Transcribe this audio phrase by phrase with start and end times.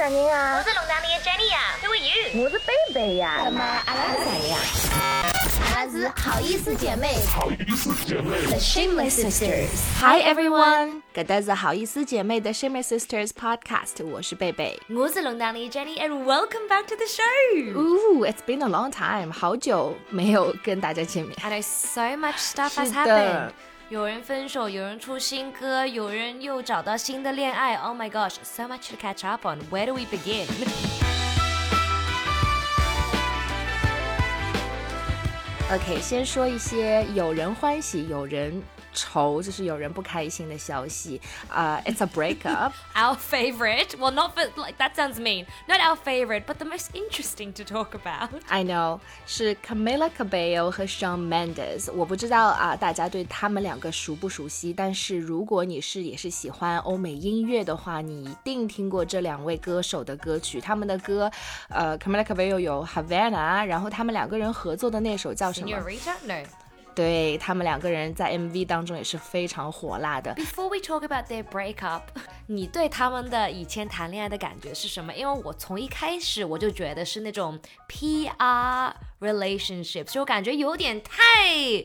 [0.00, 0.56] 啥人啊？
[0.56, 2.44] 我是龙堂里的 Jenny 呀，Who are you？
[2.44, 3.42] 我是贝贝呀。
[3.44, 4.58] 那么阿拉是谁呀？
[5.74, 7.14] 阿拉是好意思姐妹。
[7.26, 8.38] 好意思姐妹。
[8.46, 14.80] The Shameless Sisters。Hi everyone，搿搭是好意思姐妹的 Shameless Sisters Podcast，我是贝贝。
[14.88, 21.36] 我是龙堂里的 Jenny，and welcome back to the show。Ooh, it's been a long time，好久没有跟大家见面。
[21.42, 23.52] I know so much stuff has 是 happened 的。
[23.91, 27.75] 有人分手，有人出新歌，有人又找到新的恋爱。
[27.75, 29.59] Oh my gosh, so much to catch up on.
[29.69, 30.47] Where do we begin?
[35.73, 41.19] OK，先说一些有人欢喜有人愁，就是有人不开心的消息。
[41.49, 42.71] 啊、i t s a breakup。
[42.95, 43.97] our favorite.
[43.97, 45.45] Well, not for like that sounds mean.
[45.67, 48.29] Not our favorite, but the most interesting to talk about.
[48.47, 54.73] I know 是 Camila Cabello 和 Shawn Mendes，我不知道啊，大家对他们两个熟不熟悉？
[54.73, 60.59] 但是如果你是也是喜欢欧美音乐的话，你一定听过这两位歌手的歌曲。
[60.61, 61.31] 他们的歌，
[61.69, 66.13] 呃，Camila Cabello 有 Havana，然后他们两个人合作的那首叫什么？Senorita?
[66.23, 66.43] No.
[66.95, 70.33] 对他们两个人在 MV 当中也是非常火辣的。
[70.35, 72.01] Before we talk about their breakup，
[72.47, 75.13] 你对他们的以前谈恋爱的感觉是什么？
[75.13, 81.83] 因为我从一开始我就觉得是那种 PR relationship，就感觉有点太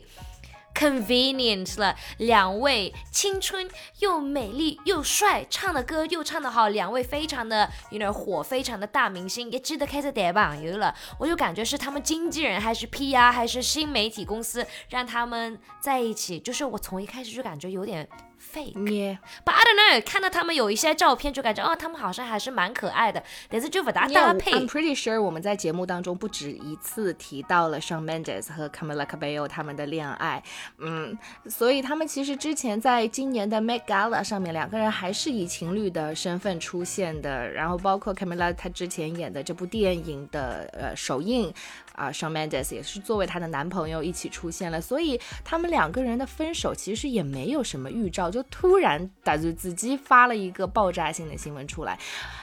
[0.77, 1.95] convenient 了。
[2.17, 3.67] 两位青春
[3.99, 10.93] 又美丽又帅，唱的歌又唱得好，两位非常的有点火，非常的大明星，也值得开始带棒游了。
[11.17, 18.07] 我就感觉是他们经纪人还是 PR 还是新媒体公司让他们在一起，就是我从一开始就感觉有点
[18.53, 18.91] fake。
[18.91, 24.51] 耶 But I don't know，看到他们有一些照片，就感觉哦，他们好像还是蛮可爱的，但是就不大搭 Yeah, 配。
[24.53, 30.41] I'm pretty sure 我们在节目当中不止一次提到了 Shawn Mendes 和 Camila Cabello 他们的恋爱，
[30.77, 31.17] 嗯，
[31.49, 37.49] 所以他们其实之前在今年的 Met Gala 上面，两个人还是以情侣的身份出现的。
[37.51, 41.53] 然后包括 Camila 她之前演的这部电影的呃首映
[41.93, 44.79] 啊、s h a w n Mendes 也是作为她的男朋友一起出现了。
[44.79, 51.97] 所以他们两个人的分手其实也没有什么预兆，就就突然打就自己发了一个爆炸性的新闻出来。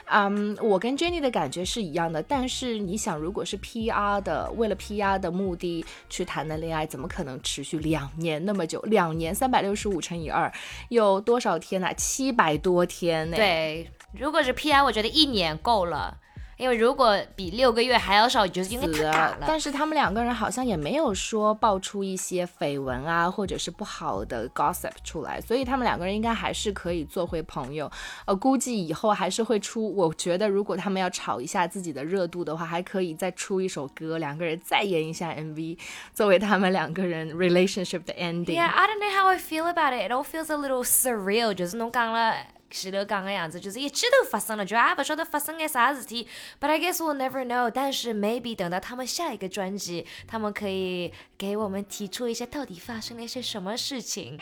[0.07, 8.81] 嗯，我跟 Jenny 的感觉是一样的，但是你想，如果是 PR 的，为了 PR 的目的去谈的恋爱，怎么可能持续两年那么久？
[8.81, 10.51] 两年三百六十五乘以二，
[10.89, 16.17] 有多少天呢、七百多天呢？，对，如果是 PR，我觉得一年够了，
[16.57, 19.37] 因为如果比六个月还要少，就是应该死了。
[19.45, 27.91] 但是他们两个人好像也没有说爆出一些绯闻啊，或者是不好的 gossip 出来，所以他们两个人应该还是可以做回朋友。
[28.25, 35.77] 呃，估计以后还是会出，我觉得如果他们要炒一下自己的热度的话，还可以再出一首歌，两个人再演一下 MV，
[36.13, 38.55] 作为他们两个人 relationship 的 ending。
[38.55, 40.09] Yeah, I don't know how I feel about it.
[40.09, 41.53] It all feels a little surreal.
[41.53, 42.54] 就是侬讲了。
[42.69, 46.27] 前头讲的样子，就是一记头发生了，就也不晓得发生眼啥事体。
[46.59, 47.71] But I guess we'll never know。
[47.71, 54.39] 但是 maybe 等到他们下一个专辑，他们可以给我们提出一些到底发生了一些什么事情。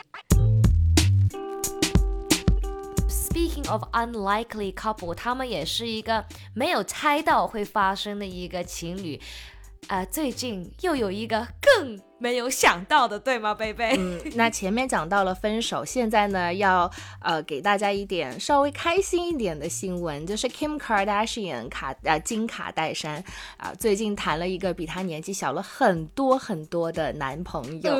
[3.08, 6.24] Speaking of unlikely couple，他们也是一个
[6.54, 9.20] 没有猜到会发生的一个情侣。
[9.88, 13.94] 呃，最近又有一个更没有想到的，对吗，贝贝？
[13.98, 16.90] 嗯，那前面讲到了分手，现在呢要
[17.20, 23.22] 呃给大家一点稍微开心一点的新闻，就是 Kim Kardashian 卡呃金卡戴珊
[23.58, 27.94] 啊、最近谈了一个比她年纪小了很多很多的男朋友，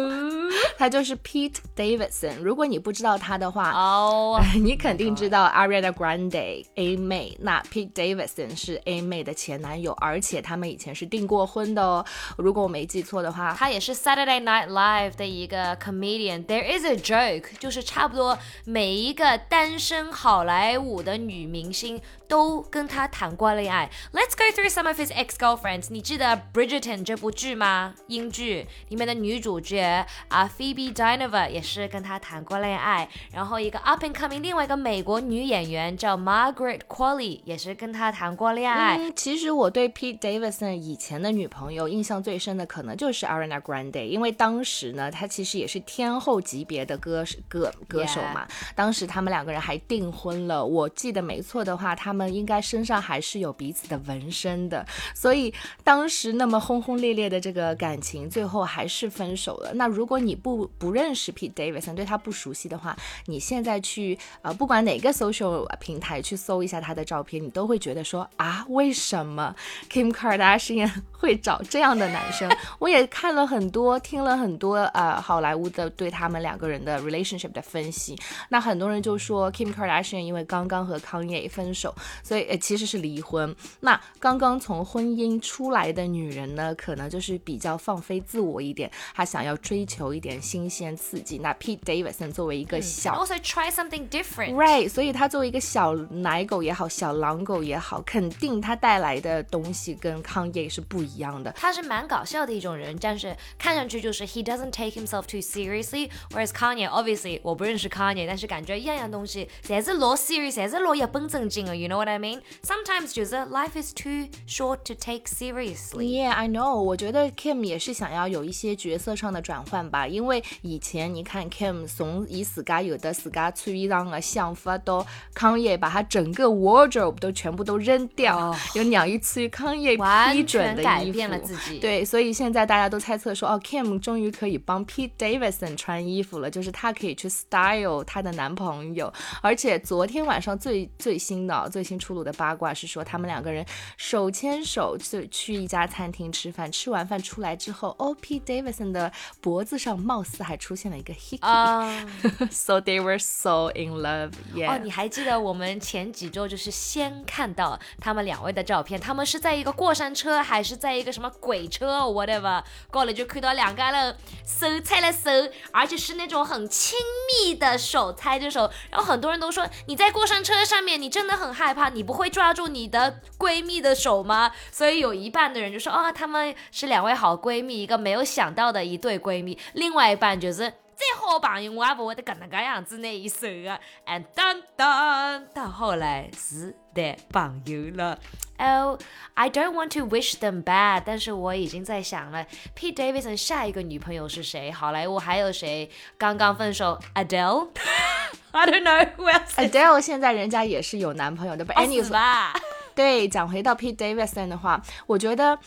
[0.78, 2.38] 他就是 Pete Davidson。
[2.42, 12.04] 如果你不知道他的话，哦、你肯定知道 Ariana Grande A 妹，那 Pete Davidson 是 A 妹的前男友，而且他们以前是订过婚的哦。
[12.36, 16.44] 如果我没记错的话，他也是 Saturday Night Live 的一个 comedian。
[16.44, 23.90] There is a joke，就是差不多每一个单身好莱坞的女明星都跟他谈过恋爱。
[24.12, 25.86] Let's go through some of his ex-girlfriends。
[25.90, 27.94] 你记得 Bridgerton 这部剧吗？
[28.08, 33.08] 英剧里面的女主角啊，Phoebe Dynevor 也是跟他谈过恋爱。
[33.32, 38.96] 然后一个 up and coming 另外一个美国女演员叫 Margaret Qualley，也是跟他谈过恋爱。
[38.96, 48.46] 嗯，其实我对 Pete Davidson 以前的女朋友印象最深的，可能就是 Ariana Grande，因为当时呢，她其实也是天后级别的歌歌歌手嘛。
[48.74, 54.84] 当时他们两个人还订婚了，我记得没错的话，他们应该身上还是有彼此的纹身的。
[55.14, 55.52] 所以
[55.82, 59.72] 当时那么轰轰烈烈的这个感情，最后还是分手了。
[59.74, 62.96] 那如果你不不认识 Pete Davidson，对他不熟悉的话，
[63.26, 69.54] 你现在去呃，不管哪个 social 平台去搜一下他的照片，你都会觉得说啊，为什么
[69.90, 72.50] Kim Kardashian 会找这样的男生？
[72.78, 78.18] 我也看了很多听了很多呃好莱坞的对他们两个人的 relationship 的分析。
[78.48, 83.54] 那很多人就说 Kim Kardashian 因为刚刚和 Kanye 分手，所以呃其实是离婚。
[83.80, 91.39] 那刚刚从婚姻出来的女人呢，可能就是比较放飞自我一点，她想要追求一点新鲜刺激。
[91.39, 94.53] 那 Pete Davidson 作为一个小 Also try something different.
[94.53, 101.51] Right，所以他作为一个小奶狗也好，小狼狗也好，肯定他带来的东西跟康业是不一样的。
[101.53, 111.75] 他是蛮搞笑的一种人，但是看上去就是 he doesn't take himself too seriously。Whereas Kanye obviously 我不认识 Kanye，但是感觉样样东西侪是老 serious，侪是老一本正经的。
[111.75, 112.41] You know what I mean?
[112.63, 116.05] Sometimes 就是 life is too short to take seriously.
[116.05, 116.75] Yeah, I know。
[116.81, 139.12] 我觉得 Kim 也是想要有一些角色上的转换吧， 因为以前你看 Kim 从以自家有的自家穿衣裳的想法到康业把他整个 wardrobe 都全部都扔掉，有让伊穿康业批准的衣服，改变了自己对，所以现在大家都猜测说，哦，Kim 终于可以帮 Pete Davidson 穿衣服了，就是她可以去 style 她的男朋友。
[139.42, 143.64] 而且昨天晚上最最新的、最新出炉的八卦是说，他们两个人
[143.96, 151.14] 手牵手去去一家餐厅吃饭，吃完饭出来之后，哦，Pete Davidson 的脖子上貌似还出现了一个
[152.50, 154.30] so they were so in love.
[154.30, 154.78] 哦，Yeah.
[154.78, 165.30] 你还记得我们前几周就是先看到他们两位的照片，他们是在一个过山车还是在一个什么鬼车 whatever，过来就看到两个人手牵了手，
[165.72, 166.98] 而且是那种很亲
[167.28, 174.52] 密的手猜着手，然后很多人都说你在过山车上面，你真的很害怕，你不会抓住你的闺蜜的手吗？
[174.70, 180.72] 所以有一半的人就说啊、他们是两位好闺蜜，一个没有想到的一对闺蜜，另外一半就是。
[180.96, 183.78] 再好朋友，我也不会得搿能介样子拿伊手个。
[184.06, 188.18] and 噔噔，到后来是男朋友了。
[188.56, 189.00] Oh,
[189.34, 192.46] I don't want to wish them bad，但是我已经在想了
[192.78, 194.70] ，Pete Davidson 下一个女朋友是谁？
[194.70, 199.54] 好莱坞还有谁刚刚分手？Adele？I don't know who else.
[199.56, 202.54] Adele 现在人家也是有男朋友的，but 哦 anyway，、死吧！
[202.94, 205.58] 对，讲回到 Pete Davidson 的话，我觉得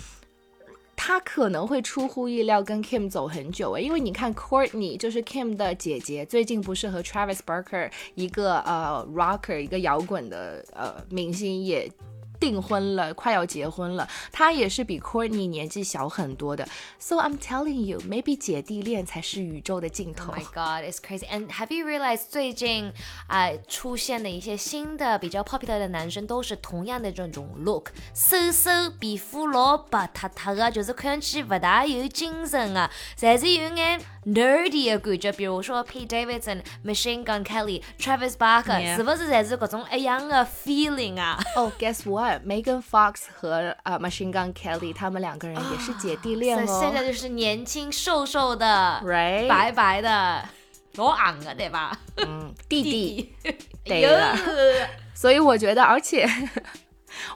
[0.97, 11.89] 他可能会出乎意料跟 Kim 走很久诶，因为你看 Courtney 就是 Kim 的姐姐，最近不是和 Travis Barker 一个呃 rocker 一个摇滚的呃明星也。
[12.39, 14.07] 订婚了，快要结婚了。
[14.31, 16.67] 他也是比 Courtney 年纪小很多的
[16.99, 20.31] ，So I'm telling you, maybe 姐弟恋才是宇宙的尽头。
[20.31, 21.27] Oh my god, it's crazy.
[21.27, 22.91] And have you realized 最近
[23.27, 28.69] 啊、出现的一些新的比较 popular 的男生都是同样的这种 look，瘦瘦
[28.99, 35.31] 皮肤老白塌塌的，就是看上去不大有精神啊，侪是有眼 nerdy 的感觉。
[35.31, 41.39] 比如说 Pete Davidson、Machine Gun Kelly、Travis Barker，是不是才是各种一样的 feeling 啊？
[41.55, 46.79] 哦、g u e s s what？Megan Fox 和呃 Machine Gun Kelly 他们两个人也是姐弟恋哦。
[46.81, 50.43] 现在就是年轻瘦瘦的 Right 白白的，
[50.95, 51.97] 老硬的，对吧？
[52.17, 53.33] 嗯，弟弟。
[53.83, 54.35] 对哟了
[55.13, 56.29] 所以我觉得，而且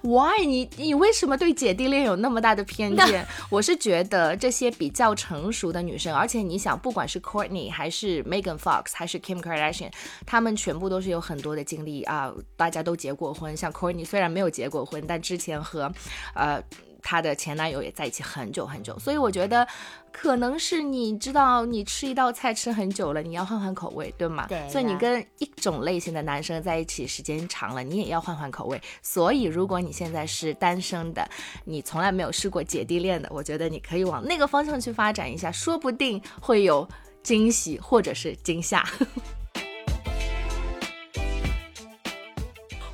[0.01, 3.25] ，why 你你为什么对姐弟恋有那么大的偏见？
[3.49, 9.91] 我是觉得这些比较成熟的女生，而且你想，不管是 Courtney 还是 Megan Fox 还是 Kim Kardashian，
[10.25, 13.55] 她们全部都是有很多的经历啊，大家都结过婚。
[13.55, 15.91] 像 Courtney 虽然没有结过婚，但之前和
[16.33, 16.61] 呃。
[17.01, 19.67] 她的前男友也在一起很久很久，所以我觉得
[20.11, 24.45] 可能是你知道，你吃一道菜吃很久了，你要换换口味，对吗？
[24.47, 28.81] 对所以你跟一种类型的男生在一起时间长了，你也要换换口味。
[29.01, 31.27] 所以如果你现在是单身的，
[31.65, 36.87] 你从来没有试过姐弟恋的，我觉得你可以往那个方向去发展一下，说不定会有
[37.23, 38.85] 惊喜或者是惊吓。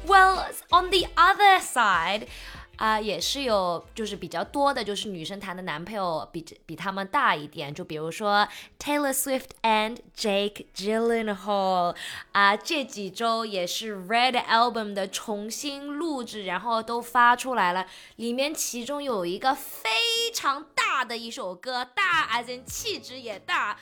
[0.08, 2.28] Well, on the other side.
[2.78, 8.48] 啊、也是有，就是比较多的，就是女生谈的男朋友比比他们大一点，就比如说
[8.80, 11.96] Taylor Swift and Jake Gyllenhaal
[12.32, 19.90] 啊、这几周也是 Red Album 的重新录制，然后都发出来了，里面其中有一个非
[20.34, 23.78] 常大的一首歌，大 as in 气质也大。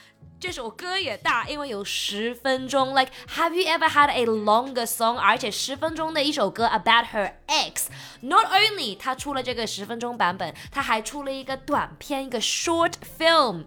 [0.45, 2.93] 这首歌也大，因为有十分钟。
[2.93, 5.17] Like, have you ever had a longer song？
[5.17, 7.87] 而且十分钟的一首歌 about her ex。
[8.21, 13.63] Not only 他出了这个十分钟版本，他还出了一个短片，一个 short film。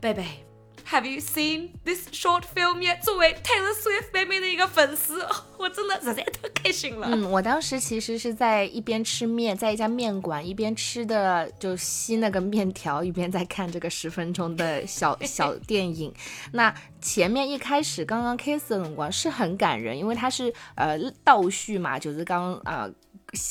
[0.00, 0.46] 贝贝
[0.88, 3.02] ，Have you seen this short film yet？
[3.02, 5.26] 作为 Taylor Swift 妹妹的一个粉丝，
[5.58, 7.08] 我真的实在太开心了。
[7.10, 16.12] 嗯，我当时其实是在一边吃面，在一家面馆，一边吃的就吸那个面条，一边在看这个十分钟的小 小电影。
[16.52, 22.92] 那前面一开始刚刚 kiss 的辰光是很感人，因为它是呃倒叙嘛，就是刚呃。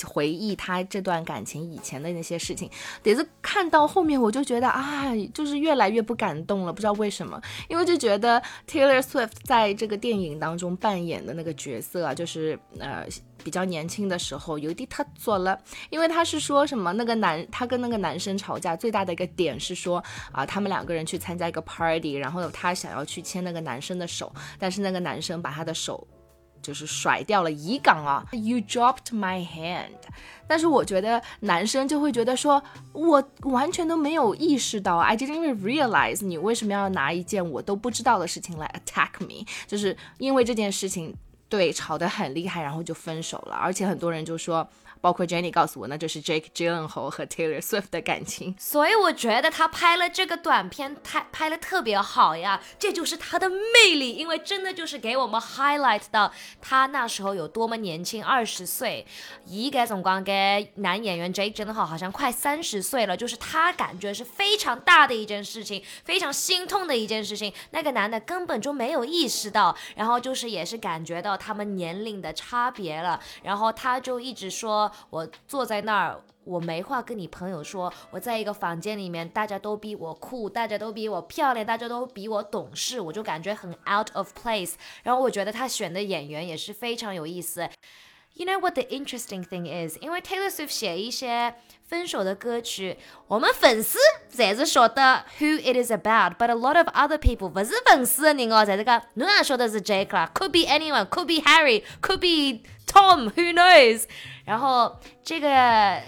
[0.06, 2.70] 回忆他这段感情以前的那些事情，
[3.02, 13.06] 得是看到后面我就觉得啊，就是越来越不感动了，不知道为什么，因为就觉得 Taylor Swift 在这个电影当中扮演的那个角色啊，就是呃
[13.44, 15.60] 比较年轻的时候有一点他做了，
[15.90, 26.08] 因为他是说什么那个男他跟那个男生吵架最大的一个点是说啊，他们两个人去参加一个 party，然后他想要去牵那个男生的手，但是那个男生把他的手。
[26.64, 30.00] 就是甩掉了乙岗啊，You dropped my hand。
[30.48, 41.16] 但是我觉得男生就会觉得说，我完全都没有意识到，I didn't even realize 你为什么要拿一件我都不知道的事情来 attack me，就是因为这件事情
[41.54, 43.56] 对吵得很厉害，然后就分手了。
[43.56, 44.68] 而且很多人就说。
[45.04, 47.90] 包括 Jenny 告诉我，那就是 Jake g y l l e n h a l 和 Taylor Swift
[47.92, 48.56] 的感情。
[48.58, 56.32] 所以我觉得他拍了这个短片，拍拍的特别好呀，这就是他的魅力，因为真的就是给我们 highlight 到
[56.62, 59.06] 他那时候有多么年轻，二十岁。
[59.46, 67.52] 一个总光给男演员 Jake g y l l e n h a l 好像快三十岁了，就是他感觉是非常大的一件事情，非常心痛的一件事情。
[67.72, 74.90] 那个男的根本就没有意识到，然后就是也是感觉到他们年龄的差别了，然后他就一直说。
[75.10, 77.92] 我坐在那儿，我没话跟你朋友说。
[78.12, 84.76] 我在一个房间里面，大家都比我酷，大家都比我漂亮，大家都比我懂事，我就感觉很 out of place。
[85.04, 87.70] 然后我觉得他选的演员也是非常有意思。
[88.36, 89.98] You know what the interesting thing is？
[90.02, 92.98] 因为 Taylor Swift 写一些分手的歌曲，
[93.28, 94.00] 我们粉丝
[94.33, 101.43] 才是晓得 who it is about，but a lot of other people 不是粉丝的人哦，在这个侬也晓得是 Jake 啦，could be anyone，could be
[101.43, 104.05] Harry，could be Tom，who knows？
[104.45, 106.01] 然后这个。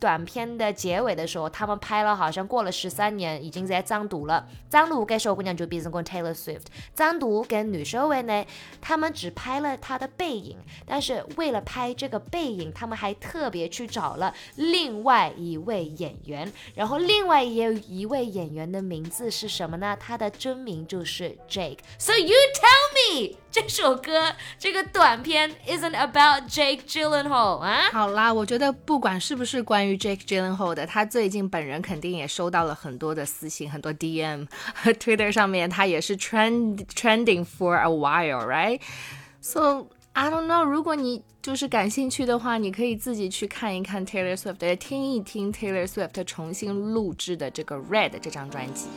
[0.00, 4.46] 短片的结尾的时候，他们拍了，好像过了十三年，已经在藏独了。
[4.68, 6.66] 藏独跟小姑娘就变成过 Taylor Swift。
[6.94, 8.44] 藏独跟女生位呢，
[8.80, 16.52] 他们只拍了她的背影，但是为了拍这个背影，他们还特别去找了另外一位演员。
[16.74, 19.96] 然后另外也有一位演员的名字是什么呢？
[19.98, 21.78] 他的真名就是 Jake。
[21.98, 27.83] So you tell me，这首歌这个短片 isn't about Jake Gyllenhaal 啊？
[27.91, 29.93] 好啦，我觉得不管是不是关于。
[29.93, 44.07] 于 Jake Gyllenhaal 的，他最近本人肯定也收到了很多的私信，很多 DM 和 Twitter 上面，他也是 trend trending for a while，right？So I don't know，如果你就是感兴趣的话，你可以自己去看一看
[44.07, 48.87] Taylor Swift，听一听 Taylor Swift 重新录制的这个 Red 这张专辑。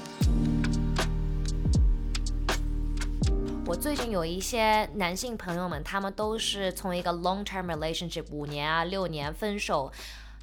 [3.72, 9.90] 我最近有一些男性朋友们，他们都是从一个 long term relationship 五年啊六年分手。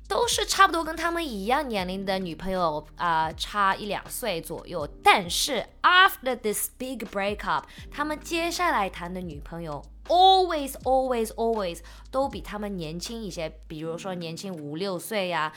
[0.09, 4.89] 都是差不多跟他们一样年龄的女朋友啊，差一两岁左右。
[5.05, 11.81] 但是 after this big breakup，他们接下来谈的女朋友 always always always
[12.11, 15.53] 都比他们年轻一些，比如说年轻五六岁呀。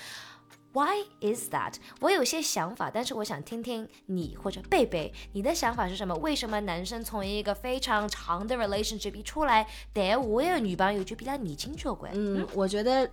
[0.73, 1.75] Why is that？
[1.99, 6.15] 我有些想法，但是我想听听你或者贝贝，你的想法是什么？
[6.15, 12.11] 为什么男生从一个非常长的 relationship 一出来，但我有女朋友就比他年轻交关？
[12.15, 13.09] 嗯，我觉得。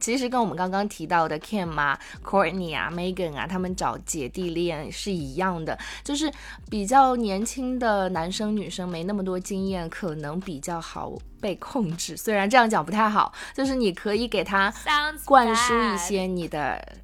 [0.00, 6.32] 其实跟我们刚刚提到的 Kim 啊、Courtney 啊、Megan 啊，他们找姐弟恋是一样的，就是
[6.70, 12.16] 比较年轻的男生女生没那么多经验，可能比较好被控制。
[12.16, 14.72] 虽然这样讲不太好，就是你可以给他
[15.24, 16.96] 灌输一些你的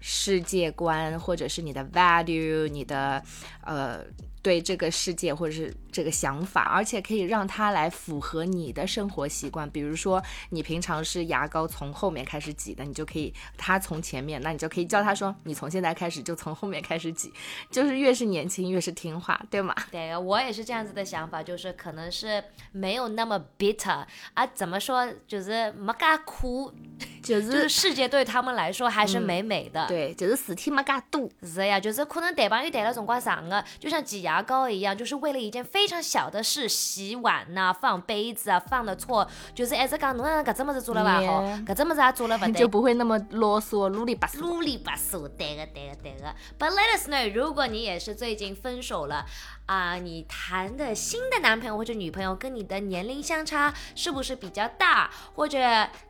[0.00, 3.22] 世界观，或者是你的 value，你的
[3.62, 4.00] 呃。
[4.46, 9.68] 对这个世界或者是这个想法，而且可以让它来符合你的生活习惯。
[9.70, 17.32] 比如说，你平常是牙膏从后面开始挤的，你就可以他从前面，那你就可以叫他说，你从现在开始就从后面开始挤，
[17.72, 19.74] 就是越是年轻越是听话，对吗？
[19.90, 26.72] 对，我也是这样子的想法，就是可能是没有那么 bitter 啊，怎么说，就是没噶苦，
[27.20, 29.88] 就是世界对他们来说还是美美的。
[29.88, 31.28] 对，就是事体没噶多。
[31.42, 34.35] 是呀，就是可能谈朋友谈了辰光长的，就像挤牙。
[34.36, 46.34] 牙膏一样，就是为了一件非常小的事，洗碗呐，放杯子啊，放的错，就是还是讲侬搿只么子做了勿好，搿只么子也做了勿对， 就不会那么啰嗦，啰里吧嗦，啰里吧嗦，对个对个对个。
[46.58, 49.24] But let us know，如果你也是最近分手了
[49.64, 55.58] 啊，你谈的新的男朋友或者女朋友跟你的年龄相差是不是比较大，或者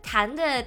[0.02, 0.64] 谈的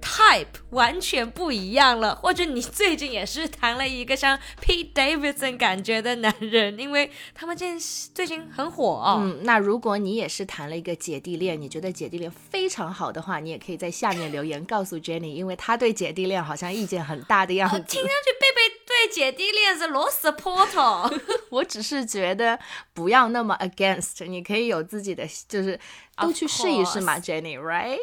[0.00, 9.02] ？type 完全不一样了，或者你最近也是谈了一个像 Pete Davidson 感觉的男人，因为他们最近最近很火。
[9.18, 17.76] 嗯，那如果你也是谈了一个姐弟恋，你觉得姐弟恋非常好的话，你也可以在下面留言告诉 Jenny，因为他对姐弟恋好像意见很大的样子。
[17.88, 20.70] 听上去贝贝对姐弟恋是罗 support。
[21.50, 22.58] 我只是觉得
[22.92, 25.78] 不要那么 against，你可以有自己的，就是
[26.16, 27.98] 都去试一试嘛，Jenny，right？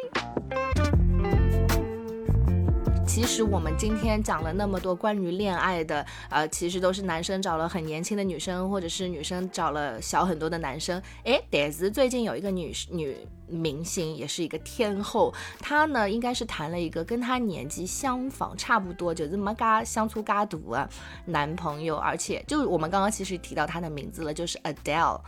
[3.08, 11.02] 其实我们今天讲了那么多关于恋爱的，呃，其实都是男生找了很年轻的女生，或者是女生找了小很多的男生。
[11.24, 13.16] 诶，得子最近有一个女女
[13.48, 20.88] 明星，也是一个天后，她呢应该是谈了一个跟她年纪相仿差不多，就是么嘎相处嘎毒啊
[21.24, 25.18] 男朋友，而且就我们刚刚其实提到她的名字了，就是 Adele。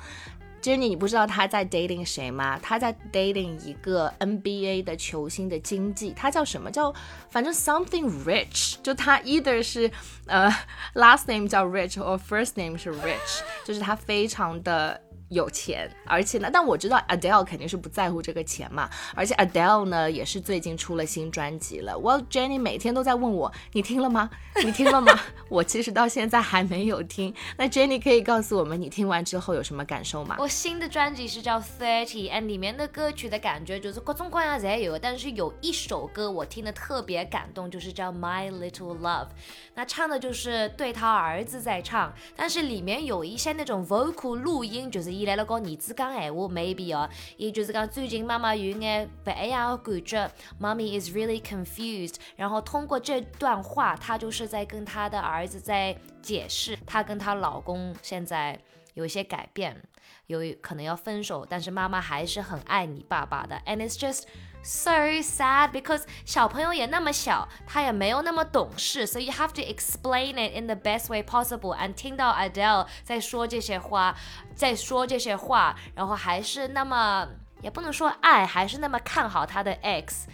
[0.62, 2.58] Jenny，你不知道他在 dating 谁吗？
[2.62, 6.94] 他在 dating 一个 NBA 的球星的经纪，他叫什么叫？
[7.30, 9.90] 反正 something rich，就他 either 是
[10.26, 10.50] 呃
[10.94, 15.00] last name 叫 rich or first name 是 rich，就是他非常的。
[15.30, 18.90] 有钱，而且呢，但我知道 Adele 肯定是不在乎这个钱嘛。
[19.14, 21.92] 而且 Adele 呢，也是最近出了新专辑了。
[21.92, 24.28] Well Jenny 每天都在问我，你听了吗？
[24.64, 25.12] 你听了吗？
[25.48, 27.32] 我其实到现在还没有听。
[27.56, 30.34] 那 Jenny 可以告诉我们，你听完之后有什么感受吗？
[30.40, 34.98] 我新的专辑是叫 Thirty，and 里面的歌曲的感觉就是各种各样侪有。
[34.98, 39.28] 但是有一首歌我听的特别感动，就是叫 My Little Love。
[39.76, 45.19] 那唱的就是对他儿子在唱，但是里面有一些那种 vocal 录音，就是。
[45.20, 52.14] 伊来了跟儿子讲闲话，maybe 哦，伊就是讲最近妈妈有眼不一样的感觉，mommy is really confused。
[52.36, 58.58] 然后通过这段话，她就是在跟她的儿子在解释，她跟她老公现在
[58.94, 59.82] 有一些改变，
[60.26, 63.60] 有可能要分手，但是妈妈还是很爱你爸爸的。
[63.66, 64.24] And it's just
[64.62, 64.90] so
[65.22, 71.76] sad because 小朋友也那么小，他也没有那么懂事，所以 you have to explain it in the best way possible。
[71.76, 74.16] And 听到 Adele 在说这些话，
[74.54, 77.26] 在说这些话，然后还是那么
[77.62, 80.24] 也不能说爱，还是那么看好他的 ex。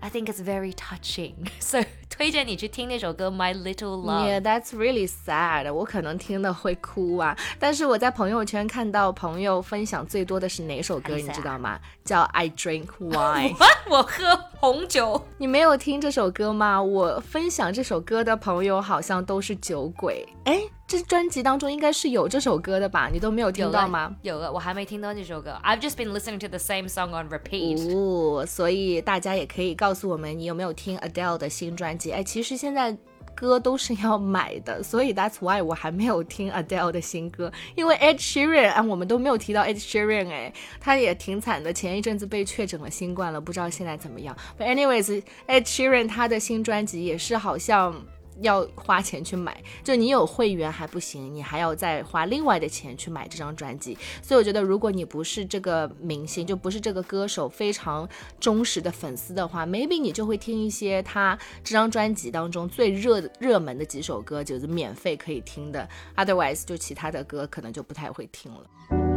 [0.00, 1.34] I think it's very touching.
[1.58, 4.26] So 推荐你去听那首歌《My Little Love》。
[4.40, 5.72] Yeah, that's really sad.
[5.72, 7.36] 我可能听的会哭啊。
[7.58, 11.80] 但是我在朋友圈看到朋友分享最多的是哪首歌，你知道吗？
[12.08, 13.54] 叫《I Drink Wine》。
[13.90, 15.20] 我喝红酒。
[15.36, 16.82] 你没有听这首歌吗？
[16.82, 20.26] 我分享这首歌的朋友好像都是酒鬼。
[20.44, 20.62] 哎。
[20.88, 23.10] 这专辑当中应该是有这首歌的吧？
[23.12, 24.16] 你都没有听到吗？
[24.22, 25.54] 有了，我还没听到这首歌。
[25.62, 27.94] I've just been listening to the same song on repeat。
[27.94, 32.10] 哦，所以大家也可以告诉我们，你有没有听 Adele 的新专辑？
[32.12, 32.96] 哎，其实现在
[33.38, 37.52] 歌都是要买的，所以 That's why 我还没有听 Adele 的新歌。
[37.76, 44.36] 因为 Ed Sheeran 啊，我们都没有提到 Ed Sheeran，哎，他也挺惨的，前一阵子被确诊了新冠了，不知道现在怎么样。
[44.58, 47.94] But anyways，Ed Sheeran 他的新专辑也是好像。
[48.40, 53.96] 要花钱去买，就你有会员还不行，你还要再花另外的钱去买这张专辑。
[54.22, 65.88] 所以我觉得，如果你不是这个明星，就不是这个歌手非常忠实的粉丝的话，maybe 你就会听一些他这张专辑当中最热热门的几首歌，就是免费可以听的。
[66.16, 69.07] Otherwise，就其他的歌可能就不太会听了。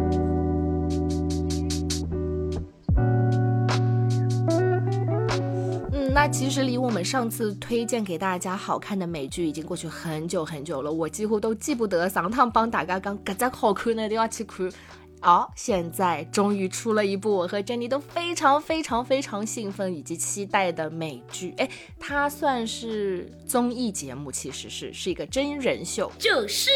[6.13, 14.69] 那其实离我们上次推荐给大家好看的美剧已经过去很久很久了，我几乎都记不得上趟帮大家讲搿只好看的都要去看。
[15.21, 26.69] 哦，现在终于出了一部我和珍妮都非常非常非常兴奋以及期待的美剧，哎，它算是综艺节目，其实是是一个真人秀，就是。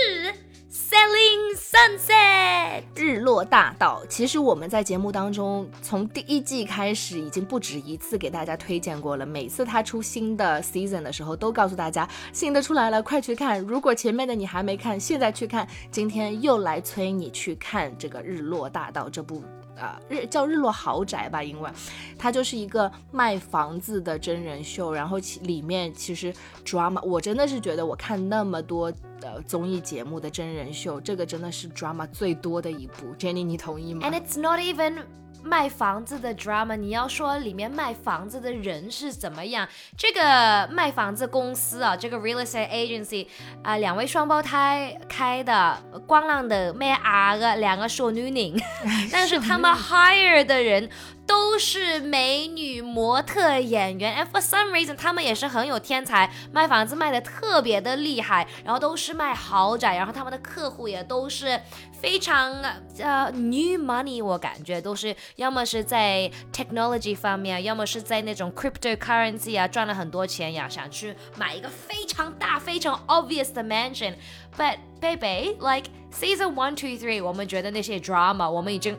[0.75, 4.03] Selling Sunset，日落大道。
[4.09, 9.25] 其实我们在节目当中，从第一季开始，已经不止一次给大家推荐过了。
[9.25, 13.61] 每次它出新的 season 的时候，都告诉大家新的出来了，快去看。
[13.61, 15.65] 如果前面的你还没看，现在去看。
[15.89, 19.41] 今天又来催你去看这个《日落大道》这部。
[19.75, 21.69] 呃，日叫日落豪宅吧，因为
[22.17, 26.33] 它就是一个卖房子的真人秀，然后其里面其实
[26.63, 33.13] drama，我真的是觉得我看那么多呃综艺节目的真人秀，这个真的是 drama 最多的一部。
[33.17, 35.03] Jenny，你同意吗？And it's not even
[35.45, 39.67] 卖房子的 drama，你要说里面卖房子的人是怎么样？
[39.95, 43.27] 这个卖房子公司啊，这个 real estate agency
[43.63, 48.59] 啊，两位双胞胎开的，光浪的卖阿个两个小女人，
[49.11, 50.89] 但是他们 hire 的人。
[51.27, 61.59] 都是美女模特演员，and for some reason，他们也是很有天才，卖房子卖的特别的厉害，然后都是卖豪宅，然后他们的客户也都是
[61.93, 62.61] 非常
[62.99, 77.97] 呃 new money，我感觉都是要么是在 technology 方面，要么是在那种 cryptocurrency 啊赚了很多钱呀，想去买一个非常大、非常 obvious 的 mansion，but baby like season one two three，我们觉得那些
[77.97, 78.95] drama，我们已经。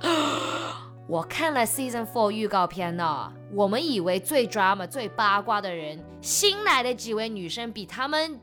[1.08, 8.40] 我看了 Season Four 预告片呢，我们以为最 drama、最八卦的人，新来的几位女生比他们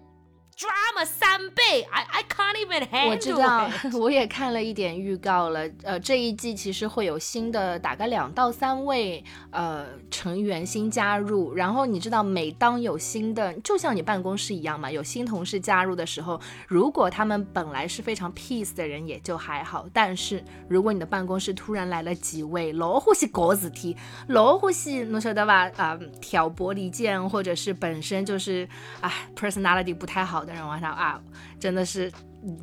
[0.58, 3.10] drama 三倍，I I can't even handle。
[3.10, 5.68] 我知道， 我也看了一点预告了。
[5.84, 11.54] 呃，这一季其实会有新的，大概两到三位呃成员新加入。
[11.54, 19.88] 然后你知道，每当有新的，就像你办公室一样嘛，有新同事加入的时候，如果他们本来是非常 peace 的人，也就还好。
[19.92, 23.96] 但是如果你的办公室突然来了几位老欢喜搞事体、
[24.28, 25.70] 老欢喜侬晓得吧？
[25.78, 28.68] 啊，挑拨离间，或者是本身就是
[29.02, 30.43] 啊 personality 不太好。
[30.46, 31.20] 的人，我想啊，
[31.60, 32.12] 真的是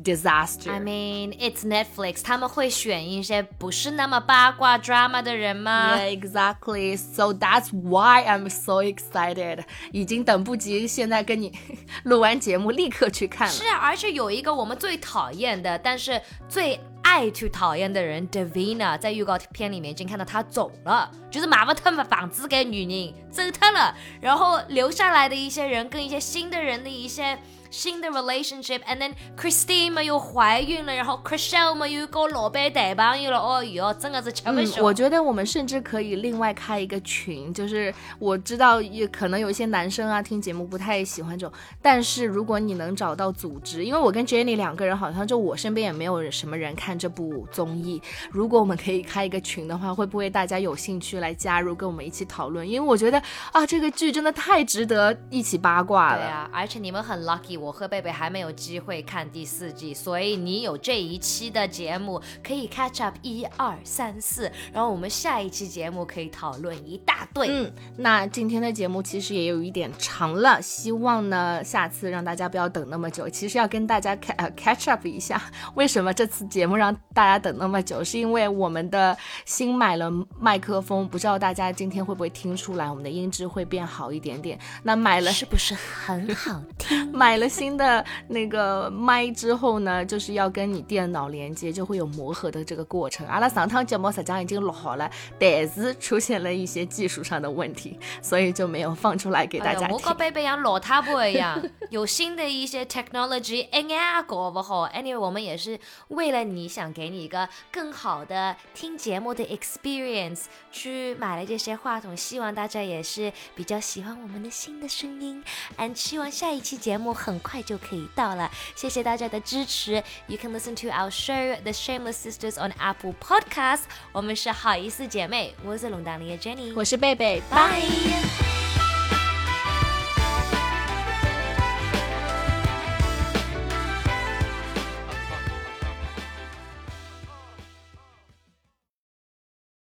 [0.03, 0.71] disaster。
[0.71, 6.97] I mean, it's Netflix，他们会选一些不是那么八卦 drama 的人吗？Yeah, exactly.
[6.97, 9.63] So that's why I'm so excited.
[9.91, 11.51] 已经等不及，现在跟你
[12.03, 13.53] 录完节目立刻去看了。
[13.53, 27.37] 是啊，而且有一个我们最讨厌的，但是最爱去讨厌的人，Davina，在预告片里面已经看到他走了，就是马不特房子给女人走他了，然后留下来的一些人跟一些新的人的一些。
[27.71, 34.83] 新的 relationship，and then Christine 嘛又怀孕了，然后 Chriselle 嘛又搞老板带朋友了，哦哟，真的是吃不消。
[34.83, 52.69] 我觉得我们甚至可以另外开一个群，就是我知道也可能有一些男生啊听节目不太喜欢这种，但是如果你能找到组织，因为我跟 Jenny 两个人好像就我身边也没有什么人看这部综艺，如果我们可以开一个群的话，会不会大家有兴趣来加入跟我们一起讨论？
[52.69, 53.17] 因为我觉得
[53.53, 56.17] 啊这个剧真的太值得一起八卦了。
[56.17, 57.60] 对啊，而且你们很 lucky。
[57.61, 67.47] 我和贝贝还没有机会看第四季，所以你有这一期的节目可以 catch up 一二三四，然后我们下一期节目可以讨论一大堆。
[67.47, 73.29] 嗯，那今天的节目其实也有一点长了，希望呢下次让大家不要等那么久。
[73.29, 75.39] 其实要跟大家 catch up 一下，
[75.75, 78.03] 为什么这次节目让大家等那么久？
[78.03, 84.57] 是因为我们的新买了麦克风，不知道大家今天会不会听出来，我们的音质会变好一点点。
[84.81, 87.09] 那买了是不是很好听？
[87.13, 87.50] 买了。
[87.51, 93.27] 新的那个麦之后呢，就是要跟你电脑连接，就会有磨合的这个过程。
[93.27, 99.89] 阿拉上趟节目实际上已经录好了，但是出现了一些技术上的问题， 所以就没有放出来给大家听。
[99.89, 104.87] 我跟贝贝像老太婆一样，有新的一些 technology，哎呀，搞不好。
[104.87, 115.43] Anyway，我们也是为了你想给你一个更好的听节目的 experience，去买了这些话筒，希望大家也是比较喜欢我们的新的声音。
[115.77, 117.40] And 希望下一期节目很。
[117.41, 120.01] 快就可以到了，谢谢大家的支持。
[120.27, 123.83] You can listen to our show, The Shameless Sisters, on Apple Podcasts。
[124.11, 127.81] 我们是好意思姐妹，我是龙丹妮的 Jenny，我是贝贝，拜。